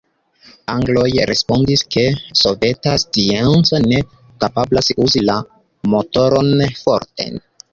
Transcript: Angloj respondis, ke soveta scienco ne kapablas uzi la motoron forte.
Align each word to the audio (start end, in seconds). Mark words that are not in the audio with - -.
Angloj 0.75 1.09
respondis, 1.31 1.83
ke 1.95 2.05
soveta 2.39 2.95
scienco 3.03 3.83
ne 3.83 4.01
kapablas 4.45 4.91
uzi 5.07 5.23
la 5.29 5.37
motoron 5.95 6.67
forte. 6.83 7.29